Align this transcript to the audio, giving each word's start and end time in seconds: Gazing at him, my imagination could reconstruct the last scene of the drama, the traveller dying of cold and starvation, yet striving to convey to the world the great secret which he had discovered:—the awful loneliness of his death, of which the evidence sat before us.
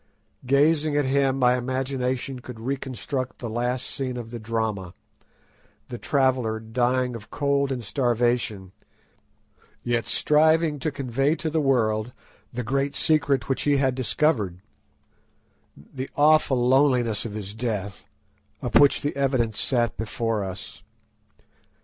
Gazing 0.47 0.97
at 0.97 1.05
him, 1.05 1.37
my 1.37 1.55
imagination 1.57 2.39
could 2.39 2.59
reconstruct 2.59 3.37
the 3.37 3.51
last 3.51 3.85
scene 3.85 4.17
of 4.17 4.31
the 4.31 4.39
drama, 4.39 4.95
the 5.89 5.99
traveller 5.99 6.59
dying 6.59 7.13
of 7.13 7.29
cold 7.29 7.71
and 7.71 7.83
starvation, 7.83 8.71
yet 9.83 10.07
striving 10.07 10.79
to 10.79 10.89
convey 10.89 11.35
to 11.35 11.51
the 11.51 11.61
world 11.61 12.13
the 12.51 12.63
great 12.63 12.95
secret 12.95 13.47
which 13.47 13.61
he 13.61 13.77
had 13.77 13.93
discovered:—the 13.93 16.09
awful 16.15 16.67
loneliness 16.67 17.23
of 17.23 17.33
his 17.33 17.53
death, 17.53 18.05
of 18.59 18.73
which 18.79 19.01
the 19.01 19.15
evidence 19.15 19.59
sat 19.59 19.97
before 19.97 20.43
us. 20.43 20.81